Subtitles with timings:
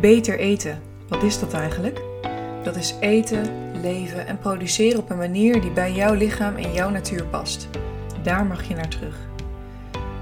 [0.00, 2.00] Beter eten, wat is dat eigenlijk?
[2.62, 6.90] Dat is eten, leven en produceren op een manier die bij jouw lichaam en jouw
[6.90, 7.68] natuur past.
[8.22, 9.16] Daar mag je naar terug.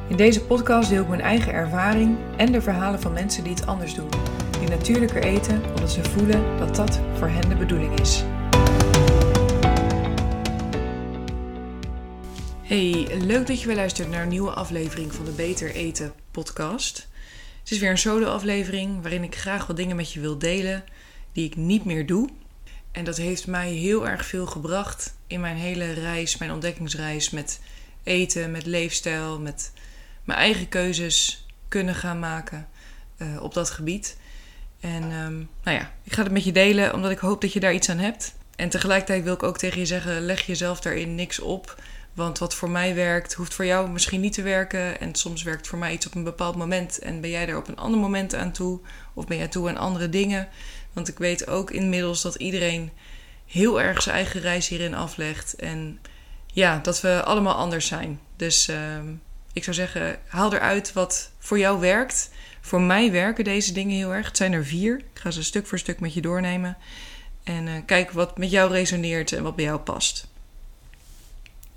[0.09, 3.67] In deze podcast deel ik mijn eigen ervaring en de verhalen van mensen die het
[3.67, 4.09] anders doen.
[4.61, 8.25] Die natuurlijker eten omdat ze voelen dat dat voor hen de bedoeling is.
[12.63, 17.09] Hey, leuk dat je weer luistert naar een nieuwe aflevering van de Beter Eten podcast.
[17.69, 20.85] Het is weer een solo-aflevering waarin ik graag wat dingen met je wil delen
[21.33, 22.29] die ik niet meer doe.
[22.93, 27.61] En dat heeft mij heel erg veel gebracht in mijn hele reis, mijn ontdekkingsreis met
[28.03, 29.73] eten, met leefstijl, met
[30.25, 32.69] mijn eigen keuzes kunnen gaan maken
[33.19, 34.17] uh, op dat gebied.
[34.81, 37.61] En um, nou ja, ik ga het met je delen omdat ik hoop dat je
[37.61, 38.35] daar iets aan hebt.
[38.57, 41.83] En tegelijkertijd wil ik ook tegen je zeggen: leg jezelf daarin niks op.
[42.19, 45.01] Want wat voor mij werkt, hoeft voor jou misschien niet te werken.
[45.01, 47.69] En soms werkt voor mij iets op een bepaald moment en ben jij daar op
[47.69, 48.81] een ander moment aan toe.
[49.15, 50.49] Of ben jij toe aan andere dingen.
[50.93, 52.91] Want ik weet ook inmiddels dat iedereen
[53.47, 55.57] heel erg zijn eigen reis hierin aflegt.
[55.57, 56.01] En
[56.47, 58.21] ja, dat we allemaal anders zijn.
[58.37, 58.77] Dus uh,
[59.53, 62.31] ik zou zeggen, haal eruit wat voor jou werkt.
[62.61, 64.27] Voor mij werken deze dingen heel erg.
[64.27, 64.99] Het zijn er vier.
[64.99, 66.77] Ik ga ze stuk voor stuk met je doornemen.
[67.45, 70.27] En uh, kijk wat met jou resoneert en wat bij jou past.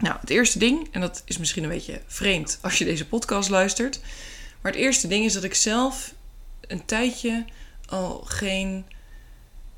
[0.02, 3.50] Nou, het eerste ding, en dat is misschien een beetje vreemd als je deze podcast
[3.50, 4.00] luistert.
[4.62, 6.14] Maar het eerste ding is dat ik zelf
[6.68, 7.46] een tijdje
[7.86, 8.86] al geen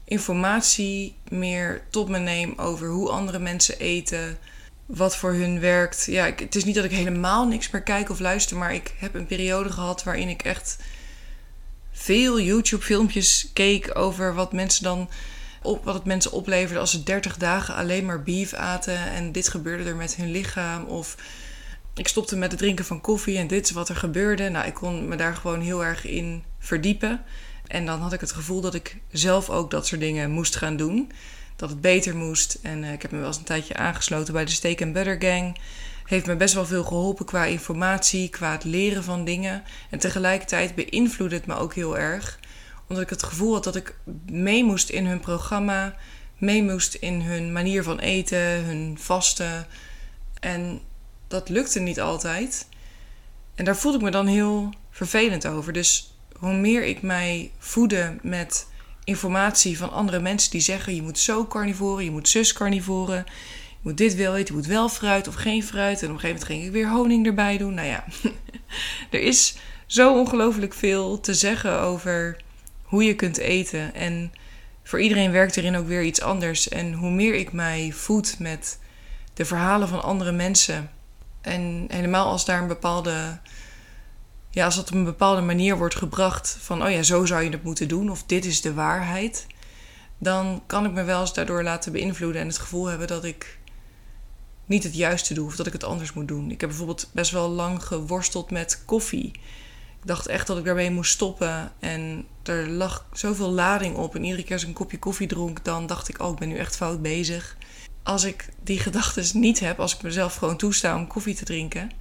[0.04, 4.38] informatie meer tot me neem over hoe andere mensen eten,
[4.86, 6.06] wat voor hun werkt.
[6.06, 8.94] Ja, ik, het is niet dat ik helemaal niks meer kijk of luister, maar ik
[8.98, 10.78] heb een periode gehad waarin ik echt
[11.92, 15.10] veel YouTube-filmpjes keek over wat mensen dan
[15.64, 19.48] op wat het mensen opleverde als ze 30 dagen alleen maar beef aten en dit
[19.48, 20.84] gebeurde er met hun lichaam.
[20.86, 21.16] Of
[21.94, 24.50] ik stopte met het drinken van koffie en dit is wat er gebeurde.
[24.50, 27.24] Nou, ik kon me daar gewoon heel erg in verdiepen.
[27.68, 30.78] En dan had ik het gevoel dat ik zelf ook dat soort dingen moest gaan
[30.78, 31.12] doen.
[31.56, 32.60] Dat het beter moest.
[32.62, 35.22] En uh, ik heb me wel eens een tijdje aangesloten bij de Steak and Butter
[35.22, 35.58] Gang.
[36.06, 39.64] Heeft me best wel veel geholpen qua informatie, qua het leren van dingen.
[39.90, 42.40] En tegelijkertijd beïnvloedde het me ook heel erg
[42.94, 43.96] omdat ik het gevoel had dat ik
[44.32, 45.96] mee moest in hun programma,
[46.38, 49.68] mee moest in hun manier van eten, hun vasten.
[50.40, 50.82] En
[51.28, 52.68] dat lukte niet altijd.
[53.56, 55.74] En daar voelde ik me dan heel vervelend over.
[55.74, 58.68] Dus hoe meer ik mij voedde met
[59.04, 63.26] informatie van andere mensen die zeggen: je moet zo carnivoren, je moet zus carnivoren,
[63.70, 66.02] je moet dit wel eten, je moet wel fruit of geen fruit.
[66.02, 67.74] En op een gegeven moment ging ik weer honing erbij doen.
[67.74, 68.06] Nou ja,
[69.12, 69.56] er is
[69.86, 72.38] zo ongelooflijk veel te zeggen over
[72.94, 73.94] hoe je kunt eten.
[73.94, 74.34] En
[74.84, 76.70] voor iedereen werkt erin ook weer iets anders.
[76.70, 78.80] En hoe meer ik mij voed met
[79.34, 80.90] de verhalen van andere mensen.
[81.42, 83.40] En helemaal als daar een bepaalde.
[84.50, 87.50] Ja, als dat op een bepaalde manier wordt gebracht van oh ja, zo zou je
[87.50, 89.48] het moeten doen, of dit is de waarheid.
[90.18, 93.60] Dan kan ik me wel eens daardoor laten beïnvloeden en het gevoel hebben dat ik
[94.66, 96.52] niet het juiste doe of dat ik het anders moet doen.
[96.52, 99.32] Ik heb bijvoorbeeld best wel lang geworsteld met koffie.
[100.04, 101.72] Ik dacht echt dat ik daarmee moest stoppen.
[101.80, 104.16] En er lag zoveel lading op.
[104.16, 106.48] En iedere keer als ik een kopje koffie dronk, dan dacht ik: Oh, ik ben
[106.48, 107.58] nu echt fout bezig.
[108.04, 111.92] Als ik die gedachten niet heb, als ik mezelf gewoon toesta om koffie te drinken,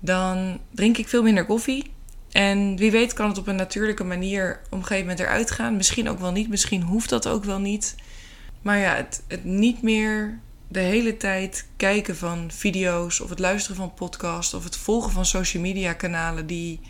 [0.00, 1.90] dan drink ik veel minder koffie.
[2.30, 5.76] En wie weet kan het op een natuurlijke manier op een gegeven moment eruit gaan.
[5.76, 7.94] Misschien ook wel niet, misschien hoeft dat ook wel niet.
[8.62, 10.38] Maar ja, het, het niet meer
[10.68, 15.26] de hele tijd kijken van video's of het luisteren van podcasts of het volgen van
[15.26, 16.80] social media kanalen die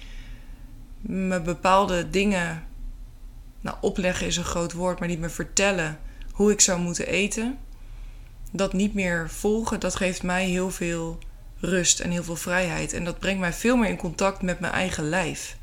[1.01, 2.65] me bepaalde dingen,
[3.61, 5.99] nou opleggen is een groot woord, maar niet me vertellen
[6.33, 7.59] hoe ik zou moeten eten.
[8.53, 11.19] Dat niet meer volgen, dat geeft mij heel veel
[11.61, 12.93] rust en heel veel vrijheid.
[12.93, 15.57] En dat brengt mij veel meer in contact met mijn eigen lijf.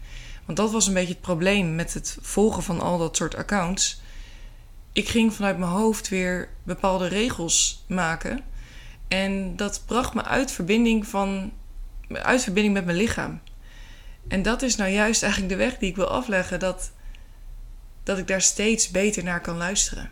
[0.45, 4.01] Want dat was een beetje het probleem met het volgen van al dat soort accounts.
[4.93, 8.39] Ik ging vanuit mijn hoofd weer bepaalde regels maken.
[9.07, 11.51] En dat bracht me uit verbinding, van,
[12.11, 13.41] uit verbinding met mijn lichaam.
[14.27, 16.59] En dat is nou juist eigenlijk de weg die ik wil afleggen.
[16.59, 16.91] Dat,
[18.03, 20.09] dat ik daar steeds beter naar kan luisteren.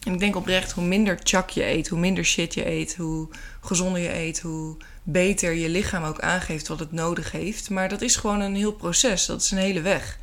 [0.00, 3.28] En ik denk oprecht, hoe minder chak je eet, hoe minder shit je eet, hoe
[3.60, 7.70] gezonder je eet, hoe beter je lichaam ook aangeeft wat het nodig heeft.
[7.70, 10.18] Maar dat is gewoon een heel proces, dat is een hele weg.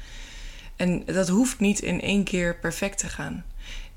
[0.76, 3.46] En dat hoeft niet in één keer perfect te gaan.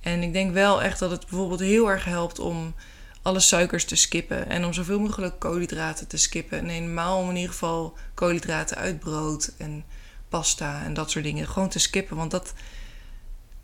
[0.00, 2.74] En ik denk wel echt dat het bijvoorbeeld heel erg helpt om
[3.22, 4.48] alle suikers te skippen.
[4.48, 6.58] En om zoveel mogelijk koolhydraten te skippen.
[6.58, 9.84] En helemaal om in ieder geval koolhydraten uit brood en
[10.28, 11.48] pasta en dat soort dingen.
[11.48, 12.52] Gewoon te skippen, want dat,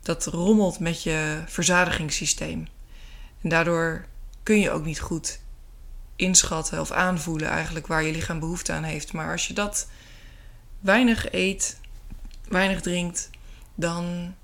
[0.01, 2.67] dat rommelt met je verzadigingssysteem.
[3.41, 4.05] En daardoor
[4.43, 5.39] kun je ook niet goed
[6.15, 9.13] inschatten of aanvoelen eigenlijk waar je lichaam behoefte aan heeft.
[9.13, 9.87] Maar als je dat
[10.79, 11.79] weinig eet,
[12.49, 13.29] weinig drinkt
[13.75, 14.35] dan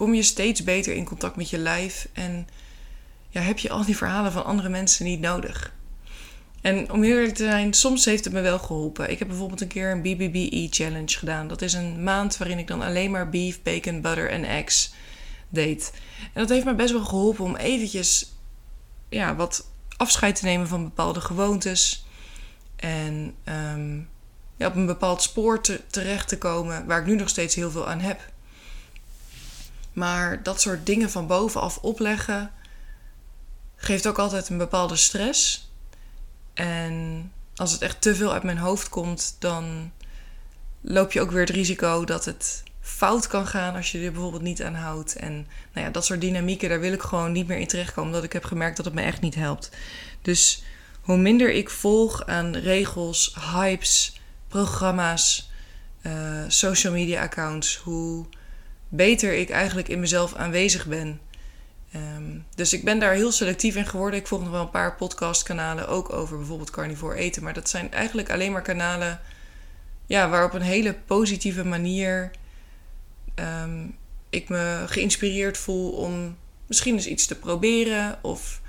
[0.00, 2.48] kom je steeds beter in contact met je lijf en
[3.28, 5.72] ja, heb je al die verhalen van andere mensen niet nodig.
[6.60, 9.10] En om eerlijk te zijn, soms heeft het me wel geholpen.
[9.10, 11.48] Ik heb bijvoorbeeld een keer een BBBE challenge gedaan.
[11.48, 14.92] Dat is een maand waarin ik dan alleen maar beef, bacon, butter en eggs
[15.48, 15.92] deed.
[16.32, 18.32] En dat heeft me best wel geholpen om eventjes
[19.08, 22.06] ja, wat afscheid te nemen van bepaalde gewoontes.
[22.76, 23.96] En ehm,
[24.56, 27.70] ja, op een bepaald spoor te, terecht te komen waar ik nu nog steeds heel
[27.70, 28.20] veel aan heb.
[29.92, 32.52] Maar dat soort dingen van bovenaf opleggen
[33.76, 35.70] geeft ook altijd een bepaalde stress.
[36.54, 39.92] En als het echt te veel uit mijn hoofd komt, dan
[40.80, 44.42] loop je ook weer het risico dat het fout kan gaan als je er bijvoorbeeld
[44.42, 45.16] niet aan houdt.
[45.16, 45.32] En
[45.72, 48.32] nou ja, dat soort dynamieken, daar wil ik gewoon niet meer in terechtkomen, omdat ik
[48.32, 49.70] heb gemerkt dat het me echt niet helpt.
[50.22, 50.62] Dus
[51.00, 55.50] hoe minder ik volg aan regels, hypes, programma's,
[56.02, 58.26] uh, social media accounts, hoe
[58.90, 61.20] beter ik eigenlijk in mezelf aanwezig ben.
[61.92, 64.20] Ehm, dus ik ben daar heel selectief in geworden.
[64.20, 67.42] Ik volg nog wel een paar podcastkanalen ook over bijvoorbeeld carnivore eten.
[67.42, 69.20] Maar dat zijn eigenlijk alleen maar kanalen
[70.06, 72.30] ja, waar op een hele positieve manier
[73.40, 73.86] Ehm,
[74.30, 78.18] ik me geïnspireerd voel om misschien eens iets te proberen.
[78.22, 78.60] Of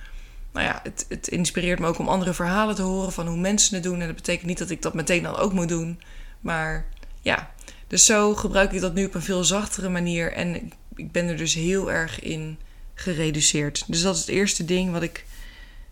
[0.53, 3.75] nou ja, het, het inspireert me ook om andere verhalen te horen van hoe mensen
[3.75, 3.99] het doen.
[3.99, 6.01] En dat betekent niet dat ik dat meteen dan ook moet doen.
[6.39, 6.85] Maar
[7.21, 7.51] ja,
[7.91, 10.33] dus zo gebruik ik dat nu op een veel zachtere manier.
[10.33, 12.59] En ik ben er dus heel erg in
[12.93, 13.83] gereduceerd.
[13.87, 15.25] Dus dat is het eerste ding wat ik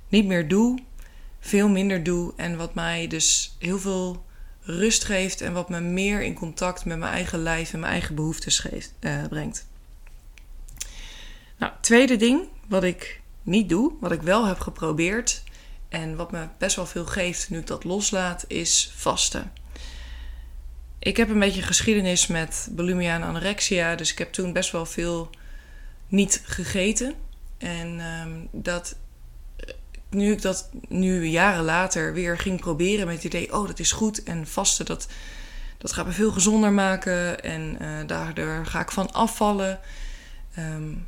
[0.07, 0.79] niet meer doe.
[1.39, 2.33] Veel minder doe.
[2.35, 4.25] En wat mij dus heel veel
[4.61, 8.15] rust geeft en wat me meer in contact met mijn eigen lijf en mijn eigen
[8.15, 8.65] behoeftes
[8.99, 9.67] uh, brengt.
[11.57, 15.43] Nou, tweede ding wat ik niet doe, wat ik wel heb geprobeerd
[15.89, 19.51] en wat me best wel veel geeft nu ik dat loslaat, is vasten.
[20.99, 24.85] Ik heb een beetje geschiedenis met bulimia en anorexia, dus ik heb toen best wel
[24.85, 25.29] veel
[26.07, 27.13] niet gegeten.
[27.57, 28.95] En um, dat
[30.09, 33.91] nu ik dat nu jaren later weer ging proberen met het idee, oh dat is
[33.91, 35.07] goed en vasten, dat,
[35.77, 39.79] dat gaat me veel gezonder maken en uh, daardoor ga ik van afvallen.
[40.59, 41.07] Um,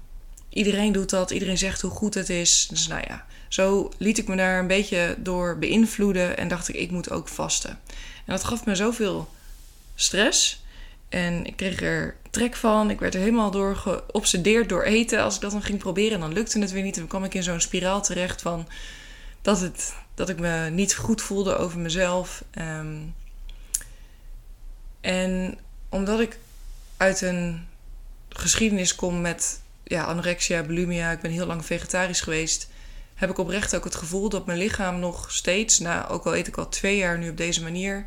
[0.49, 2.67] iedereen doet dat, iedereen zegt hoe goed het is.
[2.69, 6.75] Dus nou ja, zo liet ik me daar een beetje door beïnvloeden en dacht ik,
[6.75, 7.79] ik moet ook vasten.
[8.25, 9.29] En dat gaf me zoveel
[10.01, 10.63] stress
[11.09, 12.89] en ik kreeg er trek van.
[12.89, 15.23] Ik werd er helemaal door geobsedeerd door eten.
[15.23, 16.93] Als ik dat dan ging proberen, dan lukte het weer niet.
[16.93, 18.67] En dan kwam ik in zo'n spiraal terecht van
[19.41, 22.43] dat, het, dat ik me niet goed voelde over mezelf.
[22.51, 22.97] Ehm,
[25.01, 25.57] en
[25.89, 26.39] omdat ik
[26.97, 27.67] uit een
[28.29, 32.69] geschiedenis kom met ja, anorexia, bulimia, ik ben heel lang vegetarisch geweest,
[33.15, 36.47] heb ik oprecht ook het gevoel dat mijn lichaam nog steeds, nou, ook al eet
[36.47, 38.05] ik al twee jaar nu op deze manier,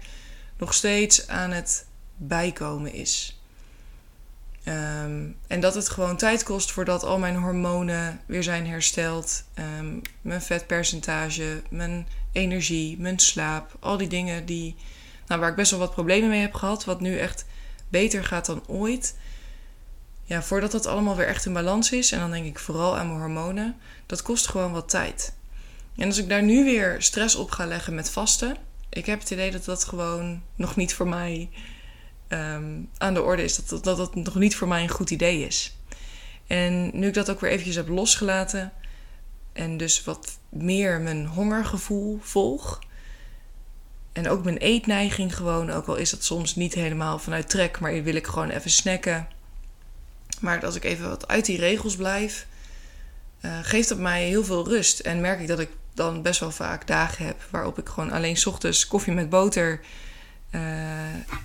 [0.56, 1.86] nog steeds aan het
[2.16, 3.38] bijkomen is.
[4.64, 9.44] Ehm, en dat het gewoon tijd kost voordat al mijn hormonen weer zijn hersteld.
[9.78, 13.76] Um, mijn vetpercentage, mijn energie, mijn slaap.
[13.80, 14.76] Al die dingen die,
[15.26, 16.84] nou, waar ik best wel wat problemen mee heb gehad.
[16.84, 17.44] Wat nu echt
[17.88, 19.16] beter gaat dan ooit.
[20.24, 22.12] Ja, voordat dat allemaal weer echt in balans is.
[22.12, 23.76] En dan denk ik vooral aan mijn hormonen.
[24.06, 25.34] Dat kost gewoon wat tijd.
[25.96, 28.56] En als ik daar nu weer stress op ga leggen met vasten.
[28.94, 31.48] Ik heb het idee dat dat gewoon nog niet voor mij
[32.28, 33.56] Ehm, aan de orde is.
[33.56, 35.76] Dat, dat dat nog niet voor mij een goed idee is.
[36.46, 38.72] En nu ik dat ook weer eventjes heb losgelaten
[39.52, 42.78] en dus wat meer mijn hongergevoel volg.
[44.12, 48.02] En ook mijn eetneiging gewoon, ook al is dat soms niet helemaal vanuit trek, maar
[48.02, 49.28] wil ik gewoon even snacken.
[50.40, 52.46] Maar als ik even wat uit die regels blijf,
[53.40, 55.00] uh, geeft dat mij heel veel rust.
[55.00, 58.46] En merk ik dat ik dan best wel vaak dagen heb waarop ik gewoon alleen
[58.46, 59.80] ochtends koffie met boter
[60.50, 60.60] uh,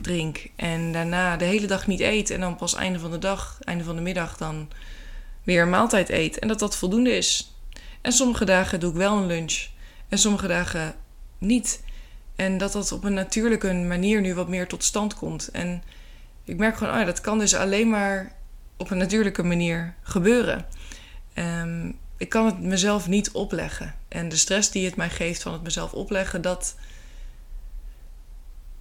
[0.02, 0.48] drink.
[0.56, 2.30] En daarna de hele dag niet eet.
[2.30, 4.70] En dan pas einde van de dag, einde van de middag dan
[5.44, 6.40] weer een maaltijd eet.
[6.40, 7.54] En dat dat voldoende is.
[8.02, 9.68] En sommige dagen doe ik wel een lunch.
[10.10, 10.96] En sommige dagen
[11.38, 11.84] niet.
[12.36, 15.48] En dat dat op een natuurlijke manier nu wat meer tot stand komt.
[15.48, 15.84] En
[16.44, 18.36] ik merk gewoon, oh dat kan dus alleen maar
[18.78, 20.66] op een natuurlijke manier gebeuren.
[21.36, 23.96] Um, ik kan het mezelf niet opleggen.
[24.08, 26.76] En de stress die het mij geeft van het mezelf opleggen, dat,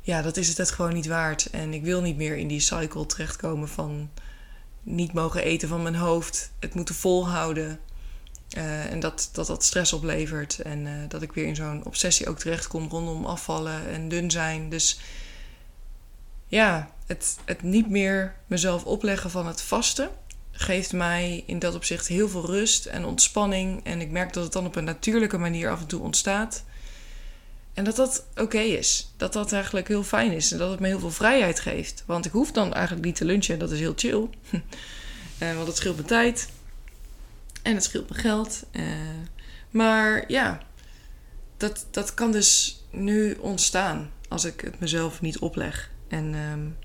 [0.00, 1.50] ja, dat is het gewoon niet waard.
[1.50, 4.10] En ik wil niet meer in die cycle terechtkomen van
[4.82, 7.80] niet mogen eten van mijn hoofd, het moeten volhouden.
[8.56, 10.58] Uh, en dat, dat dat stress oplevert.
[10.58, 14.68] En uh, dat ik weer in zo'n obsessie ook terechtkom rondom afvallen en dun zijn.
[14.68, 15.00] Dus
[16.46, 20.10] ja, het, het niet meer mezelf opleggen van het vasten
[20.60, 23.84] geeft mij in dat opzicht heel veel rust en ontspanning.
[23.84, 26.64] En ik merk dat het dan op een natuurlijke manier af en toe ontstaat.
[27.74, 29.12] En dat dat oké is.
[29.16, 30.52] Dat dat eigenlijk heel fijn is.
[30.52, 32.02] En dat het me heel veel vrijheid geeft.
[32.06, 33.54] Want ik hoef dan eigenlijk niet te lunchen.
[33.54, 34.28] En dat is heel chill.
[35.42, 36.48] uh, want het scheelt mijn tijd.
[37.62, 38.64] En het scheelt mijn geld.
[38.72, 38.84] Uh,
[39.70, 40.62] maar ja,
[41.56, 44.10] dat, dat kan dus nu ontstaan.
[44.28, 45.90] Als ik het mezelf niet opleg.
[46.08, 46.76] En um,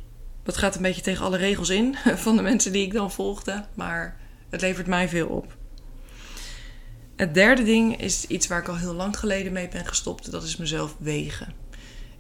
[0.43, 1.95] dat gaat een beetje tegen alle regels in.
[2.15, 3.65] Van de mensen die ik dan volgde.
[3.73, 4.17] Maar
[4.49, 5.55] het levert mij veel op.
[7.15, 10.31] Het derde ding is iets waar ik al heel lang geleden mee ben gestopt.
[10.31, 11.53] Dat is mezelf wegen.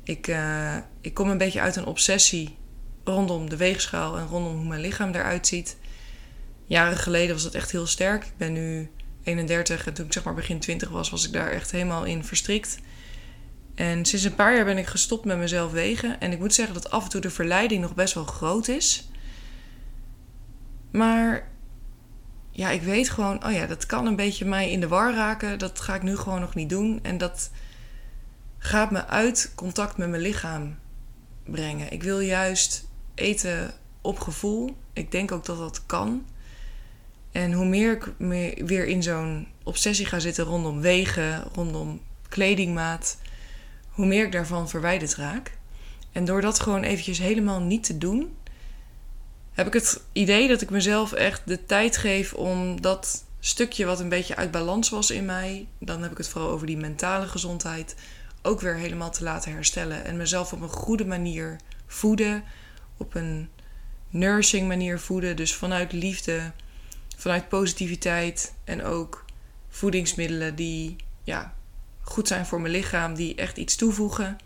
[0.03, 2.55] Ik, uh, ik kom een beetje uit een obsessie
[3.03, 5.77] rondom de weegschaal en rondom hoe mijn lichaam eruit ziet.
[6.65, 8.23] Jaren geleden was dat echt heel sterk.
[8.23, 8.89] Ik ben nu
[9.23, 12.23] 31 en toen ik zeg maar begin 20 was, was ik daar echt helemaal in
[12.23, 12.77] verstrikt.
[13.75, 16.19] En sinds een paar jaar ben ik gestopt met mezelf wegen.
[16.19, 19.07] En ik moet zeggen dat af en toe de verleiding nog best wel groot is.
[20.91, 21.47] Maar
[22.51, 25.59] ja, ik weet gewoon, oh ja, dat kan een beetje mij in de war raken.
[25.59, 26.99] Dat ga ik nu gewoon nog niet doen.
[27.01, 27.51] En dat
[28.57, 30.75] gaat me uit contact met mijn lichaam
[31.43, 31.91] brengen.
[31.91, 34.75] Ik wil juist eten op gevoel.
[34.93, 36.25] Ik denk ook dat dat kan.
[37.31, 38.13] En hoe meer ik
[38.65, 43.17] weer in zo'n obsessie ga zitten rondom wegen, rondom kledingmaat,
[43.93, 45.57] hoe meer ik daarvan verwijderd raak.
[46.11, 48.35] En door dat gewoon eventjes helemaal niet te doen,
[49.51, 53.99] heb ik het idee dat ik mezelf echt de tijd geef om dat stukje wat
[53.99, 57.27] een beetje uit balans was in mij, dan heb ik het vooral over die mentale
[57.27, 57.95] gezondheid,
[58.41, 60.05] ook weer helemaal te laten herstellen.
[60.05, 62.43] En mezelf op een goede manier voeden,
[62.97, 63.49] op een
[64.09, 65.35] nourishing manier voeden.
[65.35, 66.51] Dus vanuit liefde,
[67.17, 69.25] vanuit positiviteit en ook
[69.69, 71.53] voedingsmiddelen die ja,
[72.03, 74.37] goed zijn voor mijn lichaam, die echt iets toevoegen.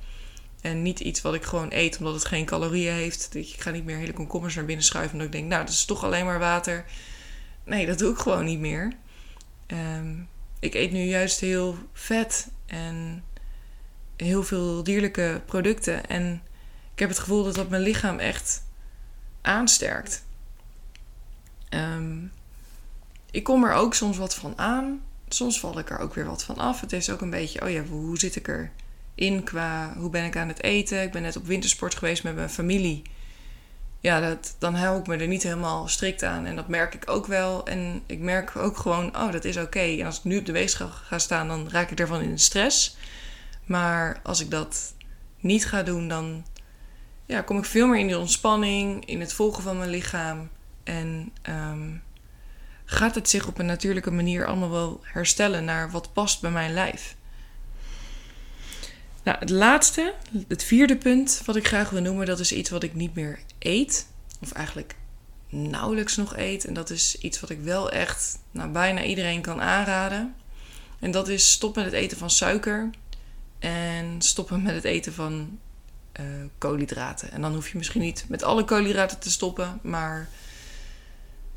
[0.61, 3.35] En niet iets wat ik gewoon eet omdat het geen calorieën heeft.
[3.35, 5.85] Ik ga niet meer hele komkommers naar binnen schuiven omdat ik denk, nou, dat is
[5.85, 6.85] toch alleen maar water.
[7.63, 8.93] Nee, dat doe ik gewoon niet meer.
[9.67, 10.27] Um,
[10.59, 13.23] ik eet nu juist heel vet en
[14.15, 16.07] heel veel dierlijke producten.
[16.07, 16.41] En
[16.93, 18.63] ik heb het gevoel dat dat mijn lichaam echt
[19.41, 20.25] aansterkt.
[21.69, 22.31] Um,
[23.31, 25.01] ik kom er ook soms wat van aan.
[25.27, 26.81] Soms val ik er ook weer wat van af.
[26.81, 28.71] Het is ook een beetje, oh ja, hoe zit ik er
[29.15, 31.01] in qua hoe ben ik aan het eten.
[31.01, 33.01] Ik ben net op wintersport geweest met mijn familie.
[33.99, 36.45] Ja, dat, dan hou ik me er niet helemaal strikt aan.
[36.45, 37.65] En dat merk ik ook wel.
[37.65, 39.79] En ik merk ook gewoon, oh, dat is oké.
[39.79, 42.97] En als ik nu op de weegschaal ga staan, dan raak ik ervan in stress.
[43.65, 44.93] Maar als ik dat
[45.39, 46.45] niet ga doen, dan
[47.25, 50.49] ja, kom ik veel meer in die ontspanning, in het volgen van mijn lichaam.
[50.83, 52.01] En um,
[52.89, 56.73] gaat het zich op een natuurlijke manier allemaal wel herstellen naar wat past bij mijn
[56.73, 57.15] lijf.
[59.23, 60.13] Nou, het laatste,
[60.47, 63.39] het vierde punt wat ik graag wil noemen, dat is iets wat ik niet meer
[63.59, 64.07] eet.
[64.41, 64.95] Of eigenlijk
[65.49, 66.65] nauwelijks nog eet.
[66.65, 70.35] En dat is iets wat ik wel echt nou, bijna iedereen kan aanraden.
[70.99, 72.89] En dat is stop met het eten van suiker.
[73.59, 75.59] En stoppen met het eten van
[76.19, 76.25] uh,
[76.57, 77.31] koolhydraten.
[77.31, 79.79] En dan hoef je misschien niet met alle koolhydraten te stoppen.
[79.81, 80.29] Maar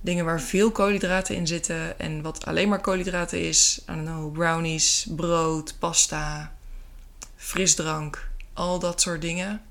[0.01, 1.99] dingen waar veel koolhydraten in zitten.
[1.99, 3.83] En wat alleen maar koolhydraten is.
[3.83, 6.55] I don't know, brownies, brood, pasta,
[7.37, 9.63] frisdrank, al dat soort dingen.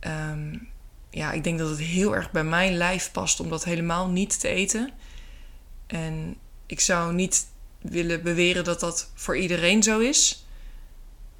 [0.00, 0.68] Um,
[1.10, 4.40] ja, ik denk dat het heel erg bij mijn lijf past om dat helemaal niet
[4.40, 4.90] te eten.
[5.86, 6.36] En
[6.66, 7.46] ik zou niet
[7.78, 10.46] willen beweren dat dat voor iedereen zo is.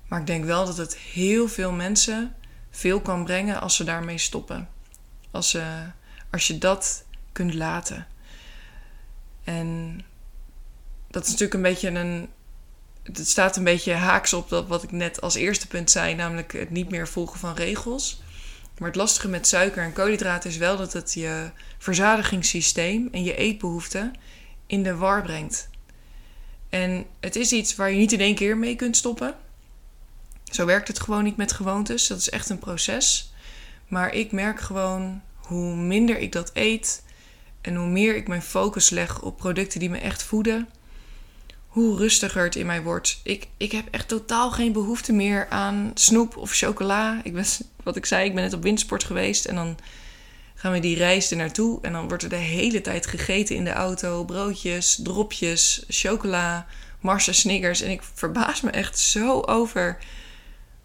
[0.09, 2.35] Maar ik denk wel dat het heel veel mensen
[2.71, 4.69] veel kan brengen als ze daarmee stoppen.
[5.31, 5.59] Als,
[6.31, 8.07] als je dat kunt laten.
[9.45, 10.01] En
[11.11, 12.29] dat is natuurlijk een beetje een
[13.03, 16.53] het staat een beetje haaks op dat wat ik net als eerste punt zei, namelijk
[16.53, 18.23] het niet meer volgen van regels.
[18.79, 23.37] Maar het lastige met suiker en koolhydraten is wel dat het je verzadigingssysteem en je
[23.37, 24.15] eetbehoeften
[24.67, 25.69] in de war brengt.
[26.69, 29.35] En het is iets waar je niet in één keer mee kunt stoppen.
[30.45, 32.07] Zo werkt het gewoon niet met gewoontes.
[32.07, 33.33] Dat is echt een proces.
[33.89, 37.03] Maar ik merk gewoon hoe minder ik dat eet
[37.62, 40.69] en hoe meer ik mijn focus leg op producten die me echt voeden
[41.73, 43.21] hoe rustiger het in mij wordt.
[43.23, 47.21] Ik, ik heb echt totaal geen behoefte meer aan snoep of chocola.
[47.25, 47.45] Ik ben,
[47.83, 49.76] wat ik zei, ik ben net op windsport geweest en dan
[50.54, 51.78] gaan we die reis er naartoe.
[51.83, 54.25] En dan wordt er de hele tijd gegeten in de auto.
[54.25, 56.66] Broodjes, dropjes, chocola,
[57.00, 57.81] Mars Snickers.
[57.81, 59.99] En ik verbaas me echt zo over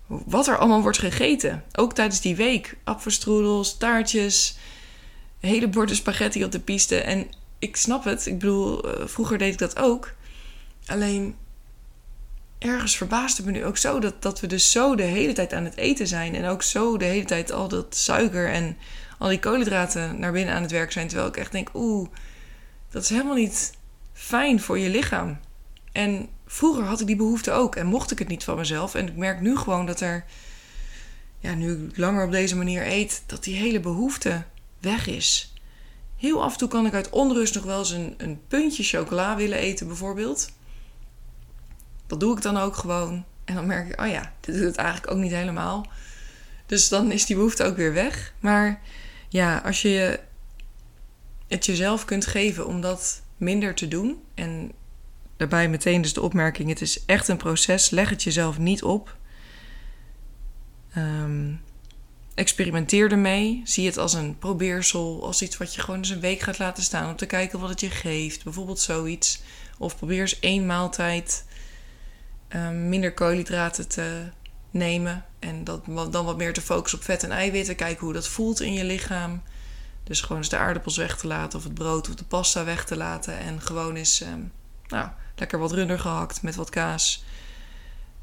[0.07, 1.63] wat er allemaal wordt gegeten.
[1.74, 2.77] Ook tijdens die week.
[2.84, 4.57] Apfelstroedels, taartjes,
[5.39, 7.01] hele borden spaghetti op de piste.
[7.01, 7.27] En
[7.60, 8.25] ik snap het.
[8.25, 10.13] Ik bedoel, eh, vroeger deed ik dat ook.
[10.86, 11.36] Alleen
[12.58, 15.63] ergens verbaasde me nu ook zo dat, dat we dus zo de hele tijd aan
[15.63, 16.36] het eten zijn.
[16.36, 18.77] En ook zo de hele tijd al dat suiker en
[19.17, 21.08] al die koolhydraten naar binnen aan het werk zijn.
[21.08, 22.10] Terwijl ik echt denk, oeh,
[22.89, 23.74] dat is helemaal niet
[24.13, 25.39] fijn voor je lichaam.
[25.91, 28.96] En vroeger had ik die behoefte ook en mocht ik het niet van mezelf.
[28.96, 30.25] En ik merk nu gewoon dat er,
[31.39, 34.44] ja, nu ik langer op deze manier eet, dat die hele behoefte
[34.88, 35.53] weg is.
[36.15, 39.36] Heel af en toe kan ik uit onrust nog wel eens een, een puntje chocola
[39.36, 40.50] willen eten, bijvoorbeeld.
[42.08, 43.25] Dat doe ik dan ook gewoon.
[43.46, 45.88] En dan merk ik, oh ja, dit doet het eigenlijk ook niet helemaal.
[46.65, 48.34] Dus dan is die behoefte ook weer weg.
[48.39, 48.82] Maar
[49.29, 50.20] ja, als je
[51.48, 54.22] het jezelf kunt geven om dat minder te doen.
[54.34, 54.72] En
[55.38, 57.89] daarbij meteen dus de opmerking: het is echt een proces.
[57.89, 59.17] Leg het jezelf niet op.
[60.94, 61.53] Ehm,
[62.38, 63.62] experimenteer ermee.
[63.63, 66.84] Zie het als een probeersel, als iets wat je gewoon eens een week gaat laten
[66.84, 68.44] staan om te kijken wat het je geeft.
[68.44, 69.41] Bijvoorbeeld zoiets.
[69.77, 71.46] Of probeer eens één maaltijd
[72.50, 74.24] um, minder koolhydraten te
[74.72, 75.25] nemen.
[75.39, 77.75] En dat, dan wat meer te focussen op vet en eiwitten.
[77.75, 79.41] Kijken hoe dat voelt in je lichaam.
[80.03, 82.86] Dus gewoon eens de aardappels weg te laten, of het brood of de pasta weg
[82.86, 83.39] te laten.
[83.39, 84.51] En gewoon eens um,
[84.88, 87.24] nou, lekker wat runder gehakt met wat kaas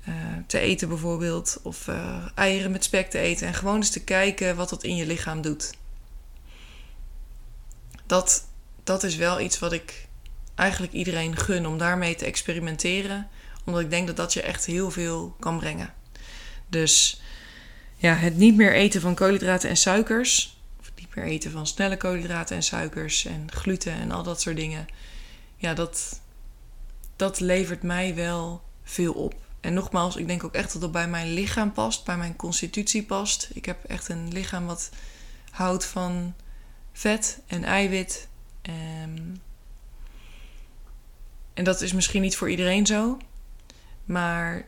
[0.08, 0.14] uh,
[0.46, 1.60] te eten, bijvoorbeeld.
[1.62, 3.46] Of uh, eieren met spek te eten.
[3.46, 5.70] En gewoon eens te kijken wat dat in je lichaam doet.
[8.06, 8.46] Dat,
[8.82, 10.08] dat is wel iets wat ik
[10.54, 13.28] eigenlijk iedereen gun om daarmee te experimenteren.
[13.64, 15.94] Omdat ik denk dat dat je echt heel veel kan brengen.
[16.68, 17.22] Dus
[17.96, 20.58] ja, het niet meer eten van koolhydraten en suikers.
[20.80, 24.56] Of niet meer eten van snelle koolhydraten en suikers en gluten en al dat soort
[24.56, 24.86] dingen.
[25.56, 26.20] Ja, dat,
[27.16, 29.34] dat levert mij wel veel op.
[29.64, 33.02] En nogmaals, ik denk ook echt dat dat bij mijn lichaam past, bij mijn constitutie
[33.02, 33.48] past.
[33.52, 34.90] Ik heb echt een lichaam wat
[35.50, 36.34] houdt van
[36.92, 38.28] vet en eiwit.
[39.02, 39.40] Um,
[41.54, 43.18] en dat is misschien niet voor iedereen zo.
[44.04, 44.66] Maar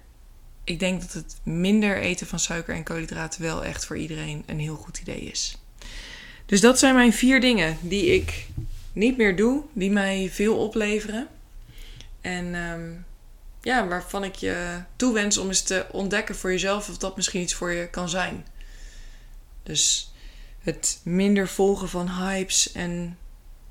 [0.64, 4.60] ik denk dat het minder eten van suiker en koolhydraten wel echt voor iedereen een
[4.60, 5.58] heel goed idee is.
[6.46, 8.46] Dus dat zijn mijn vier dingen die ik
[8.92, 11.28] niet meer doe, die mij veel opleveren.
[12.20, 13.05] En um,
[13.66, 17.54] ja, waarvan ik je toewens om eens te ontdekken voor jezelf of dat misschien iets
[17.54, 18.46] voor je kan zijn.
[19.62, 20.12] Dus
[20.60, 23.18] het minder volgen van hypes en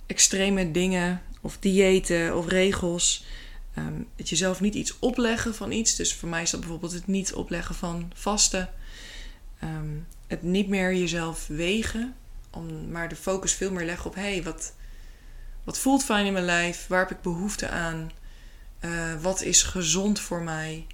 [0.06, 3.26] extreme dingen of diëten of regels.
[3.78, 5.96] Um, het jezelf niet iets opleggen van iets.
[5.96, 8.70] Dus voor mij is dat bijvoorbeeld het niet opleggen van vasten.
[9.64, 12.16] Um, het niet meer jezelf wegen.
[12.50, 14.74] Om, maar de focus veel meer leggen op: hé, hey, wat,
[15.64, 16.88] wat voelt fijn in mijn lijf?
[16.88, 18.12] Waar heb ik behoefte aan?
[18.86, 20.86] Uh, wat is gezond voor mij?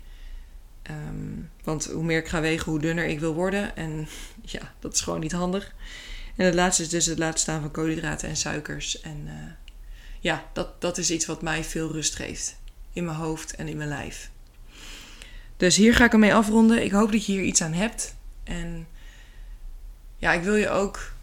[0.90, 3.76] Um, want hoe meer ik ga wegen, hoe dunner ik wil worden.
[3.76, 4.08] En
[4.42, 5.74] ja, dat is gewoon niet handig.
[6.36, 9.02] En het laatste is dus het laten staan van koolhydraten en suikers.
[9.02, 9.34] En uh,
[10.20, 12.60] ja, dat, dat is iets wat mij veel rust geeft
[12.94, 14.30] in mijn hoofd en in mijn lijf.
[15.58, 16.84] Dus hier ga ik ermee afronden.
[16.84, 18.16] Ik hoop dat je hier iets aan hebt.
[18.44, 18.88] En
[20.18, 21.14] ja, ik wil je ook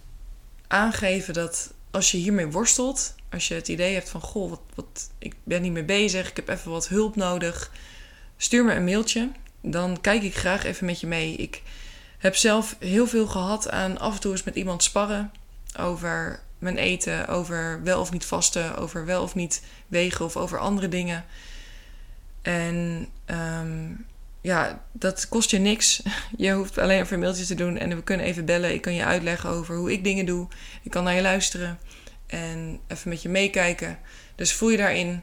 [0.66, 5.11] aangeven dat als je hiermee worstelt, als je het idee hebt van goh, wat, wat,
[5.18, 7.72] ik ben niet meer bezig, ik heb even wat hulp nodig,
[8.37, 9.31] stuur me een mailtje.
[9.61, 11.35] Dan kijk ik graag even met je mee.
[11.35, 11.62] Ik
[12.18, 15.33] heb zelf heel veel gehad aan af en toe eens met iemand sparren
[15.79, 20.59] over mijn eten, over wel of niet vasten, over wel of niet wegen of over
[20.59, 21.24] andere dingen.
[22.42, 24.07] En um,
[24.40, 26.03] ja, dat kost je niks.
[26.37, 28.74] Je hoeft alleen even mailtjes te doen en we kunnen even bellen.
[28.74, 30.48] Ik kan je uitleggen over hoe ik dingen doe.
[30.83, 31.79] Ik kan naar je luisteren
[32.27, 33.98] en even met je meekijken.
[34.35, 35.22] Dus voel je daarin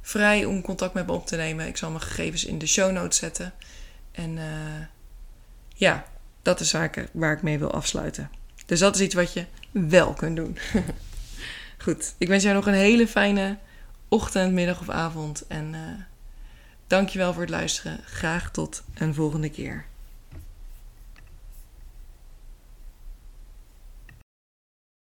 [0.00, 1.66] vrij om contact met me op te nemen.
[1.66, 3.52] Ik zal mijn gegevens in de show notes zetten.
[4.12, 4.44] En uh,
[5.74, 6.04] ja,
[6.42, 8.30] dat is zaken waar ik mee wil afsluiten.
[8.66, 10.58] Dus dat is iets wat je wel kunt doen.
[11.84, 13.58] Goed, ik wens jou nog een hele fijne
[14.08, 15.46] ochtend, middag of avond.
[15.46, 15.78] En uh,
[16.92, 18.00] Dankjewel voor het luisteren.
[18.04, 19.84] Graag tot een volgende keer.